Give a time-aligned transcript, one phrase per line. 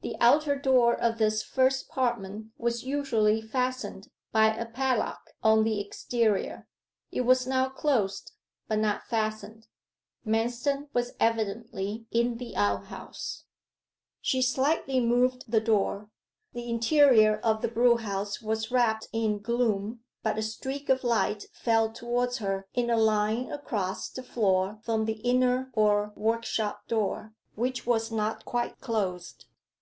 [0.00, 5.80] The outer door of this first apartment was usually fastened by a padlock on the
[5.80, 6.68] exterior.
[7.10, 8.30] It was now closed,
[8.68, 9.66] but not fastened.
[10.24, 13.42] Manston was evidently in the outhouse.
[14.20, 16.08] She slightly moved the door.
[16.52, 21.90] The interior of the brewhouse was wrapped in gloom, but a streak of light fell
[21.90, 27.84] towards her in a line across the floor from the inner or workshop door, which
[27.84, 29.46] was not quite closed.